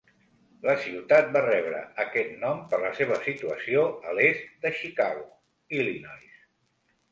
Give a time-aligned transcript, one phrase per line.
[0.67, 5.25] La ciutat va rebre aquest nom per la seva situació a l'est de Chicago,
[5.81, 6.45] Illinois.